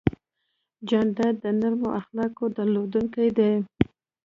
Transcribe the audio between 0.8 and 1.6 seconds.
جانداد د